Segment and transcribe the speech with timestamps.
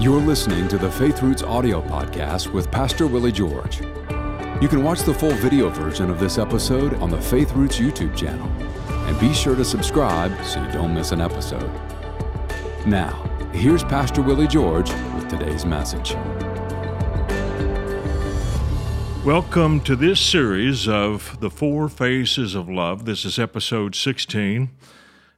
[0.00, 3.80] You're listening to the Faith Roots audio podcast with Pastor Willie George.
[4.60, 8.14] You can watch the full video version of this episode on the Faith Roots YouTube
[8.16, 8.48] channel.
[9.06, 11.70] And be sure to subscribe so you don't miss an episode.
[12.84, 13.12] Now,
[13.52, 16.16] here's Pastor Willie George with today's message.
[19.24, 23.04] Welcome to this series of The Four Faces of Love.
[23.04, 24.70] This is episode 16.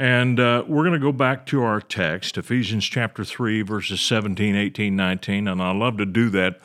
[0.00, 4.56] And uh, we're going to go back to our text, Ephesians chapter 3, verses 17,
[4.56, 5.46] 18, 19.
[5.46, 6.58] And I love to do that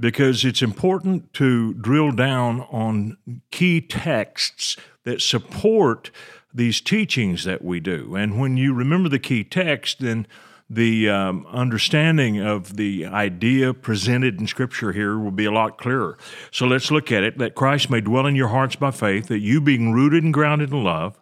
[0.00, 3.18] because it's important to drill down on
[3.50, 6.10] key texts that support
[6.54, 8.16] these teachings that we do.
[8.16, 10.26] And when you remember the key text, then
[10.70, 16.16] the um, understanding of the idea presented in Scripture here will be a lot clearer.
[16.50, 19.40] So let's look at it that Christ may dwell in your hearts by faith, that
[19.40, 21.19] you being rooted and grounded in love,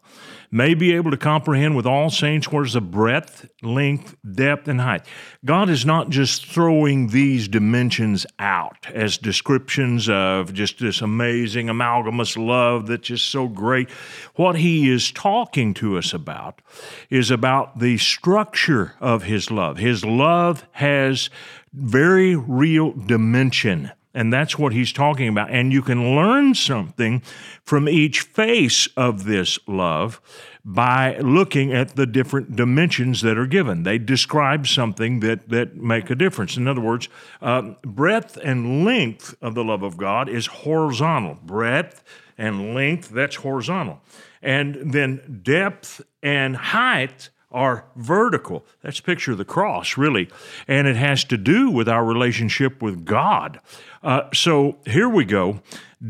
[0.51, 5.07] may be able to comprehend with all saints is of breadth, length, depth, and height.
[5.45, 12.37] God is not just throwing these dimensions out as descriptions of just this amazing amalgamous
[12.37, 13.91] love that's just so great.
[14.37, 16.63] What He is talking to us about
[17.11, 19.79] is about the structure of His love.
[19.79, 21.31] His love has
[21.73, 23.93] very real dimension.
[24.19, 25.51] And that's what he's talking about.
[25.53, 27.23] And you can learn something
[27.63, 30.21] from each face of this love
[30.65, 33.85] by looking at the different dimensions that are given.
[33.85, 36.57] They describe something that, that make a difference.
[36.57, 37.09] In other words,
[37.41, 41.39] um, breadth and length of the love of God is horizontal.
[41.45, 42.03] Breadth
[42.37, 44.01] and length, that's horizontal.
[44.43, 48.65] And then depth and height are vertical.
[48.83, 50.29] That's a picture of the cross, really.
[50.67, 53.61] And it has to do with our relationship with God.
[54.03, 55.61] Uh, so here we go.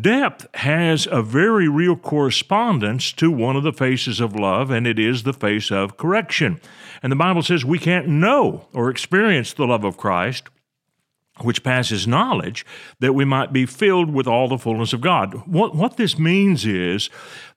[0.00, 4.98] Depth has a very real correspondence to one of the faces of love, and it
[4.98, 6.60] is the face of correction.
[7.02, 10.48] And the Bible says we can't know or experience the love of Christ
[11.42, 12.66] which passes knowledge,
[13.00, 15.34] that we might be filled with all the fullness of God.
[15.46, 17.10] What, what this means is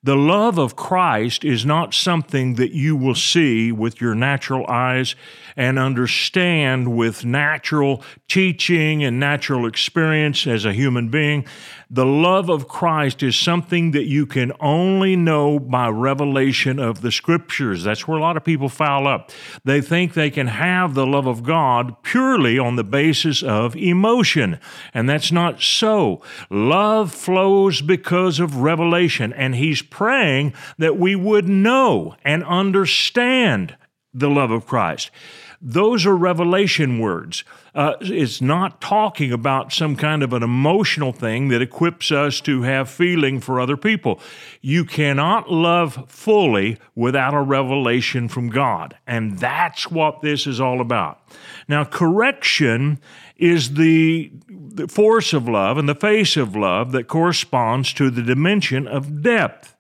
[0.03, 5.16] the love of Christ is not something that you will see with your natural eyes
[5.56, 11.45] and understand with natural teaching and natural experience as a human being.
[11.94, 17.11] The love of Christ is something that you can only know by revelation of the
[17.11, 17.84] scriptures.
[17.84, 19.29] That's where a lot of people foul up.
[19.66, 24.57] They think they can have the love of God purely on the basis of emotion,
[24.94, 26.22] and that's not so.
[26.50, 33.78] Love flows because of revelation, and He's praying that we would know and understand
[34.13, 35.12] the love of Christ.
[35.61, 37.44] Those are revelation words.
[37.75, 42.63] Uh, it's not talking about some kind of an emotional thing that equips us to
[42.63, 44.19] have feeling for other people.
[44.61, 48.97] You cannot love fully without a revelation from God.
[49.05, 51.19] And that's what this is all about.
[51.67, 52.99] Now, correction
[53.38, 58.23] is the, the force of love and the face of love that corresponds to the
[58.23, 59.75] dimension of depth.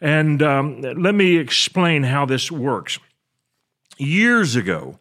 [0.00, 2.98] And um, let me explain how this works.
[4.00, 4.98] Years ago,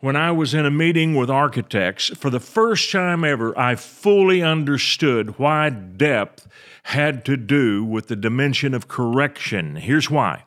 [0.00, 4.42] when I was in a meeting with architects, for the first time ever, I fully
[4.42, 6.46] understood why depth
[6.82, 9.76] had to do with the dimension of correction.
[9.76, 10.44] Here's why.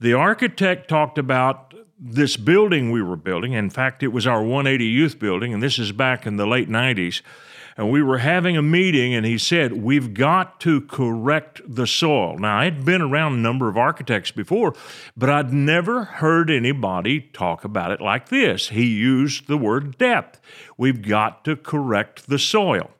[0.00, 3.52] The architect talked about this building we were building.
[3.52, 6.68] In fact, it was our 180 youth building, and this is back in the late
[6.68, 7.22] 90s
[7.76, 12.38] and we were having a meeting, and he said, We've got to correct the soil.
[12.38, 14.74] Now, I had been around a number of architects before,
[15.16, 18.70] but I'd never heard anybody talk about it like this.
[18.70, 20.40] He used the word depth.
[20.78, 22.90] We've got to correct the soil.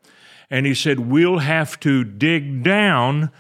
[0.51, 3.31] And he said, We'll have to dig down,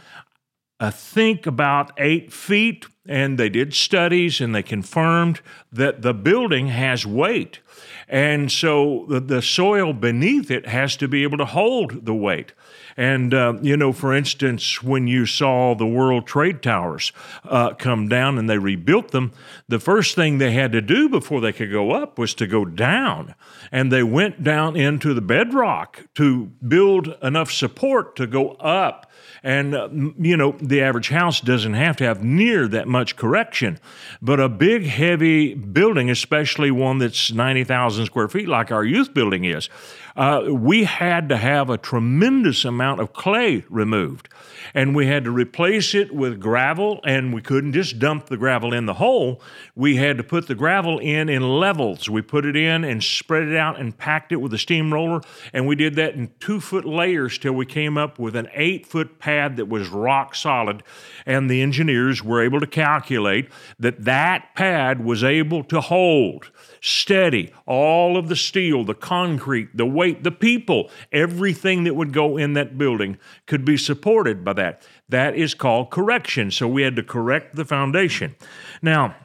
[0.80, 2.86] I think about eight feet.
[3.08, 5.40] And they did studies and they confirmed
[5.72, 7.60] that the building has weight.
[8.08, 12.52] And so the, the soil beneath it has to be able to hold the weight.
[12.96, 17.12] And, uh, you know, for instance, when you saw the World Trade Towers
[17.44, 19.32] uh, come down and they rebuilt them,
[19.68, 22.64] the first thing they had to do before they could go up was to go
[22.64, 23.34] down.
[23.70, 29.05] And they went down into the bedrock to build enough support to go up
[29.47, 29.89] and, uh,
[30.19, 33.78] you know, the average house doesn't have to have near that much correction.
[34.21, 39.45] But a big, heavy building, especially one that's 90,000 square feet, like our youth building
[39.45, 39.69] is,
[40.16, 44.28] uh, we had to have a tremendous amount of clay removed.
[44.75, 48.72] And we had to replace it with gravel, and we couldn't just dump the gravel
[48.72, 49.41] in the hole.
[49.75, 52.09] We had to put the gravel in in levels.
[52.09, 55.21] We put it in and spread it out and packed it with a steamroller,
[55.53, 58.87] and we did that in two foot layers till we came up with an eight
[58.87, 60.83] foot pad that was rock solid.
[61.24, 63.48] And the engineers were able to calculate
[63.78, 66.50] that that pad was able to hold
[66.80, 72.36] steady all of the steel, the concrete, the weight, the people, everything that would go
[72.36, 74.86] in that building could be supported by that.
[75.09, 76.50] That is called correction.
[76.50, 78.36] So we had to correct the foundation.
[78.83, 79.16] Now,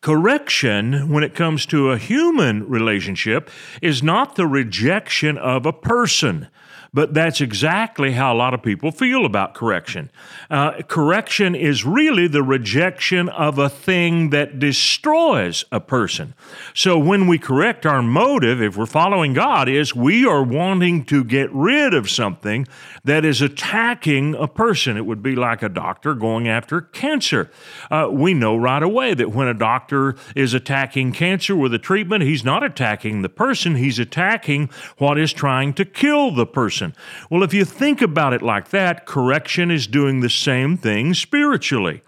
[0.00, 3.48] Correction, when it comes to a human relationship,
[3.80, 6.48] is not the rejection of a person.
[6.96, 10.08] But that's exactly how a lot of people feel about correction.
[10.48, 16.32] Uh, correction is really the rejection of a thing that destroys a person.
[16.72, 21.22] So when we correct, our motive, if we're following God, is we are wanting to
[21.22, 22.66] get rid of something
[23.04, 24.96] that is attacking a person.
[24.96, 27.50] It would be like a doctor going after cancer.
[27.90, 32.22] Uh, we know right away that when a doctor is attacking cancer with a treatment,
[32.22, 37.02] he's not attacking the person, he's attacking what is trying to kill the person person.
[37.30, 42.02] Well, if you think about it like that, correction is doing the same thing spiritually.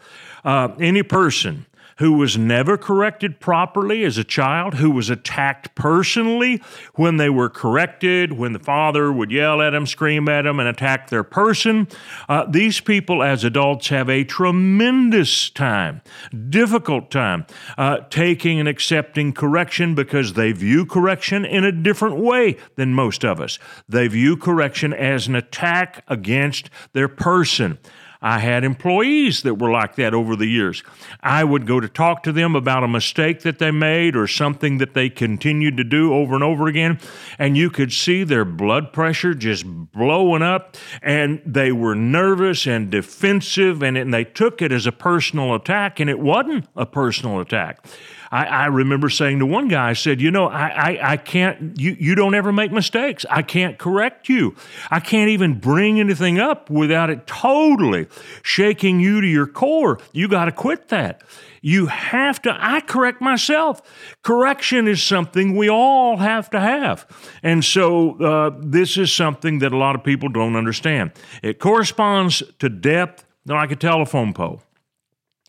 [0.44, 1.66] Uh, any person
[1.98, 6.62] who was never corrected properly as a child, who was attacked personally
[6.94, 10.68] when they were corrected, when the father would yell at them, scream at them, and
[10.68, 11.88] attack their person.
[12.28, 16.00] Uh, these people, as adults, have a tremendous time,
[16.48, 17.44] difficult time,
[17.76, 23.24] uh, taking and accepting correction because they view correction in a different way than most
[23.24, 23.58] of us.
[23.88, 27.78] They view correction as an attack against their person.
[28.20, 30.82] I had employees that were like that over the years.
[31.20, 34.78] I would go to talk to them about a mistake that they made or something
[34.78, 36.98] that they continued to do over and over again,
[37.38, 42.90] and you could see their blood pressure just blowing up, and they were nervous and
[42.90, 47.40] defensive, and, and they took it as a personal attack, and it wasn't a personal
[47.40, 47.84] attack.
[48.30, 51.78] I, I remember saying to one guy, I said, You know, I, I, I can't,
[51.78, 53.24] you, you don't ever make mistakes.
[53.30, 54.54] I can't correct you.
[54.90, 58.06] I can't even bring anything up without it totally
[58.42, 59.98] shaking you to your core.
[60.12, 61.22] You got to quit that.
[61.60, 63.82] You have to, I correct myself.
[64.22, 67.06] Correction is something we all have to have.
[67.42, 71.12] And so uh, this is something that a lot of people don't understand.
[71.42, 74.62] It corresponds to depth like a telephone pole.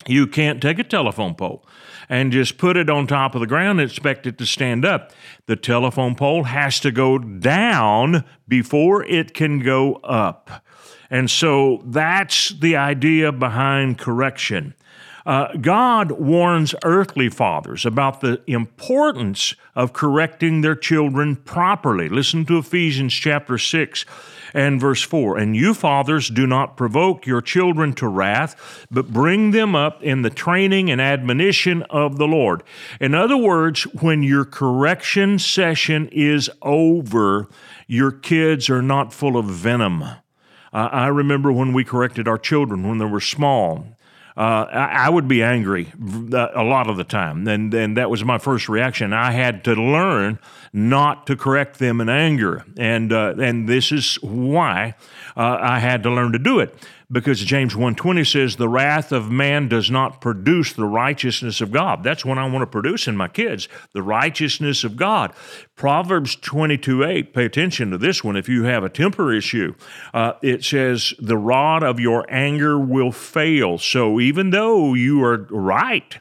[0.08, 1.66] You can't take a telephone pole
[2.10, 5.12] and just put it on top of the ground and expect it to stand up.
[5.46, 10.66] The telephone pole has to go down before it can go up.
[11.12, 14.74] And so that's the idea behind correction.
[15.30, 22.10] Uh, God warns earthly fathers about the importance of correcting their children properly.
[22.10, 24.06] Listen to Ephesians chapter 6
[24.56, 25.38] and verse 4.
[25.38, 30.24] And you, fathers, do not provoke your children to wrath, but bring them up in
[30.24, 32.64] the training and admonition of the Lord.
[33.00, 37.48] In other words, when your correction session is over,
[37.86, 40.02] your kids are not full of venom.
[40.02, 40.18] Uh,
[40.74, 43.86] I remember when we corrected our children when they were small.
[44.40, 45.92] Uh, I, I, would be angry
[46.32, 49.12] a lot of the time, and, and that was my first reaction.
[49.12, 50.40] I had to learn
[50.72, 52.64] not to correct them in anger.
[52.78, 54.96] And, uh, and this is why
[55.36, 56.74] uh, I had to learn to do it.
[57.12, 62.04] Because James 1.20 says, the wrath of man does not produce the righteousness of God.
[62.04, 65.34] That's what I want to produce in my kids, the righteousness of God.
[65.76, 69.74] Proverbs 22.8, pay attention to this one if you have a temper issue.
[70.14, 73.80] Uh, it says, the rod of your anger will fail.
[73.80, 76.20] So even though you are right,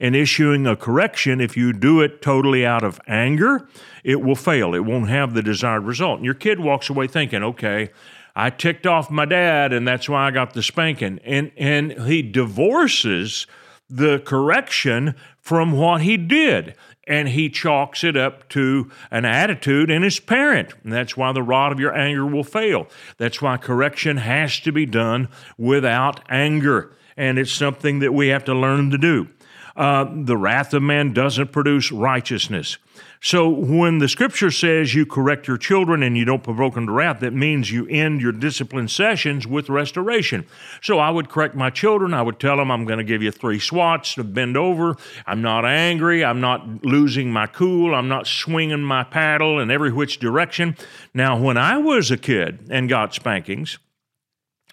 [0.00, 3.68] in issuing a correction, if you do it totally out of anger,
[4.04, 4.74] it will fail.
[4.74, 6.18] It won't have the desired result.
[6.18, 7.90] And your kid walks away thinking, okay,
[8.34, 11.20] I ticked off my dad and that's why I got the spanking.
[11.24, 13.46] And, and he divorces
[13.88, 16.76] the correction from what he did.
[17.08, 20.74] And he chalks it up to an attitude in his parent.
[20.82, 22.88] And that's why the rod of your anger will fail.
[23.16, 26.92] That's why correction has to be done without anger.
[27.16, 29.28] And it's something that we have to learn to do
[29.76, 32.78] uh, the wrath of man doesn't produce righteousness.
[33.20, 36.92] So when the scripture says you correct your children and you don't provoke them to
[36.92, 40.46] wrath, that means you end your discipline sessions with restoration.
[40.82, 42.14] So I would correct my children.
[42.14, 44.96] I would tell them I'm going to give you three swats to bend over.
[45.26, 46.24] I'm not angry.
[46.24, 47.94] I'm not losing my cool.
[47.94, 50.76] I'm not swinging my paddle in every which direction.
[51.12, 53.78] Now, when I was a kid and got spankings,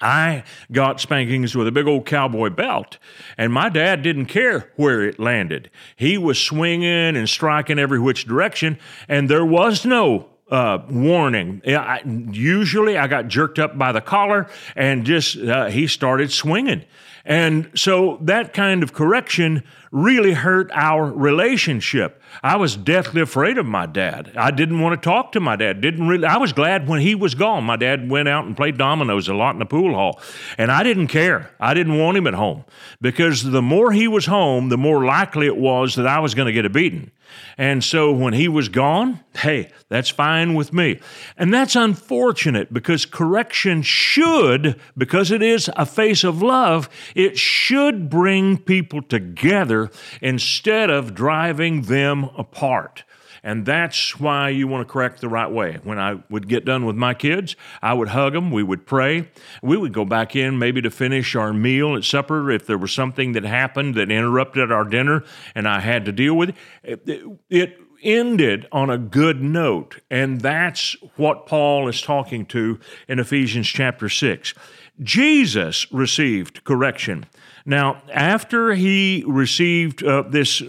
[0.03, 2.98] I got spankings with a big old cowboy belt,
[3.38, 5.72] and my dad didn't care where it landed.
[5.95, 11.62] He was swinging and striking every which direction, and there was no uh, warning.
[11.65, 16.83] I, usually, I got jerked up by the collar, and just uh, he started swinging.
[17.25, 22.22] And so that kind of correction really hurt our relationship.
[22.42, 24.34] I was deathly afraid of my dad.
[24.36, 25.80] I didn't want to talk to my dad.
[25.80, 27.63] Didn't really I was glad when he was gone.
[27.63, 30.20] My dad went out and played dominoes a lot in the pool hall.
[30.58, 31.51] And I didn't care.
[31.62, 32.65] I didn't want him at home
[33.00, 36.48] because the more he was home, the more likely it was that I was going
[36.48, 37.12] to get a beating.
[37.58, 41.00] And so when he was gone, hey, that's fine with me.
[41.38, 48.10] And that's unfortunate because correction should, because it is a face of love, it should
[48.10, 53.04] bring people together instead of driving them apart.
[53.44, 55.80] And that's why you want to correct the right way.
[55.84, 59.30] When I would get done with my kids, I would hug them, we would pray,
[59.62, 62.94] we would go back in maybe to finish our meal at supper if there was
[62.94, 65.24] something that happened that interrupted our dinner
[65.54, 67.08] and I had to deal with it.
[67.50, 70.02] It, ended on a good note.
[70.12, 74.54] And that's what Paul is talking to in Ephesians chapter 6.
[75.02, 77.26] Jesus received correction.
[77.66, 80.62] Now, after he received uh, this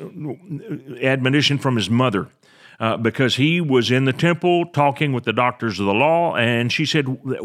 [1.02, 2.28] admonition from his mother,
[2.80, 6.34] uh, because he was in the temple talking with the doctors of the law.
[6.36, 7.04] And she said,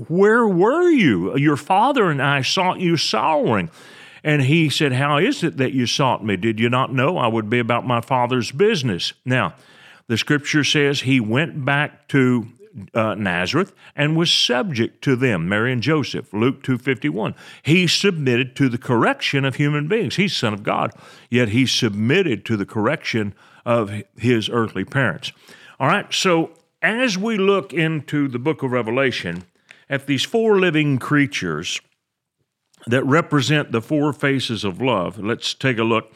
[0.10, 1.38] Where were you?
[1.38, 3.70] Your father and I sought you sorrowing.
[4.24, 6.36] And he said, How is it that you sought me?
[6.36, 9.14] Did you not know I would be about my father's business?
[9.26, 9.54] Now,
[10.08, 12.48] the scripture says he went back to
[12.94, 17.36] uh, Nazareth and was subject to them, Mary and Joseph, Luke 2.51.
[17.64, 20.16] He submitted to the correction of human beings.
[20.16, 20.94] He's Son of God,
[21.30, 23.34] yet he submitted to the correction
[23.66, 25.32] of his earthly parents.
[25.80, 26.52] All right, so
[26.82, 29.44] as we look into the book of Revelation
[29.90, 31.80] at these four living creatures
[32.88, 36.12] that represent the four faces of love, let's take a look.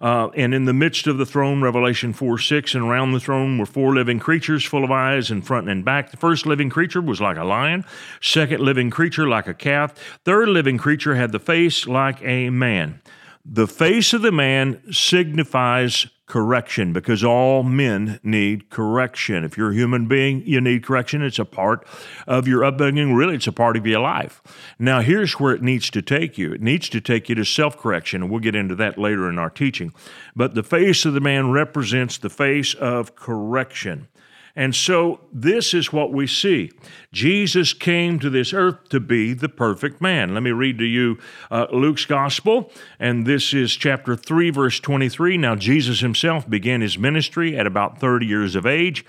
[0.00, 3.58] Uh, and in the midst of the throne, Revelation 4 6, and around the throne
[3.58, 6.10] were four living creatures full of eyes in front and back.
[6.10, 7.84] The first living creature was like a lion,
[8.20, 13.00] second living creature like a calf, third living creature had the face like a man.
[13.44, 19.44] The face of the man signifies correction because all men need correction.
[19.44, 21.22] If you're a human being, you need correction.
[21.22, 21.86] It's a part
[22.26, 23.14] of your upbringing.
[23.14, 24.42] Really, it's a part of your life.
[24.78, 27.78] Now, here's where it needs to take you it needs to take you to self
[27.78, 29.92] correction, and we'll get into that later in our teaching.
[30.34, 34.08] But the face of the man represents the face of correction.
[34.56, 36.72] And so this is what we see.
[37.12, 40.32] Jesus came to this earth to be the perfect man.
[40.32, 41.18] Let me read to you
[41.50, 45.36] uh, Luke's gospel, and this is chapter 3, verse 23.
[45.36, 49.04] Now, Jesus himself began his ministry at about 30 years of age.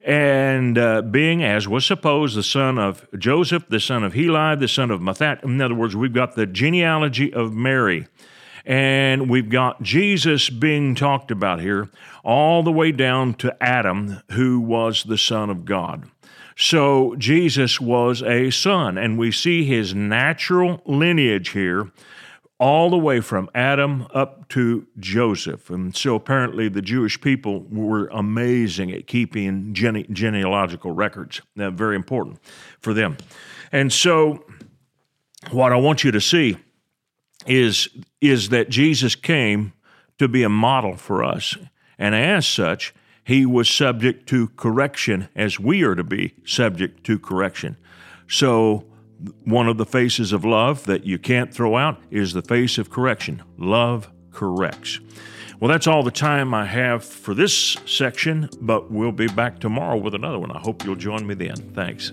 [0.00, 4.68] And uh, being, as was supposed, the son of Joseph, the son of Heli, the
[4.68, 5.42] son of Mathat.
[5.42, 8.06] In other words, we've got the genealogy of Mary.
[8.66, 11.88] And we've got Jesus being talked about here,
[12.24, 16.10] all the way down to Adam, who was the Son of God.
[16.56, 21.92] So Jesus was a son, and we see his natural lineage here
[22.58, 25.68] all the way from Adam up to Joseph.
[25.68, 31.42] And so apparently the Jewish people were amazing at keeping gene- genealogical records.
[31.54, 32.40] That's very important
[32.80, 33.18] for them.
[33.70, 34.42] And so
[35.50, 36.56] what I want you to see
[37.46, 37.88] is,
[38.20, 39.72] is that Jesus came
[40.18, 41.56] to be a model for us.
[41.98, 47.18] And as such, he was subject to correction as we are to be subject to
[47.18, 47.76] correction.
[48.28, 48.84] So,
[49.44, 52.90] one of the faces of love that you can't throw out is the face of
[52.90, 53.42] correction.
[53.56, 55.00] Love corrects.
[55.58, 59.96] Well, that's all the time I have for this section, but we'll be back tomorrow
[59.96, 60.52] with another one.
[60.52, 61.56] I hope you'll join me then.
[61.72, 62.12] Thanks.